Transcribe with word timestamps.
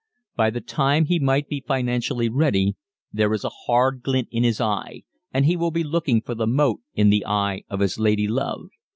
By 0.35 0.49
the 0.49 0.61
time 0.61 1.05
he 1.05 1.19
might 1.19 1.47
be 1.47 1.61
financially 1.67 2.27
ready 2.27 2.75
there 3.13 3.31
is 3.35 3.43
a 3.43 3.51
hard 3.67 4.01
glint 4.01 4.29
in 4.31 4.43
his 4.43 4.59
eye, 4.59 5.03
and 5.31 5.45
he 5.45 5.55
will 5.55 5.69
be 5.69 5.83
looking 5.83 6.23
for 6.23 6.33
the 6.33 6.47
mote 6.47 6.79
in 6.95 7.11
the 7.11 7.23
eye 7.23 7.65
of 7.69 7.81
his 7.81 7.99
lady 7.99 8.27
love. 8.27 8.69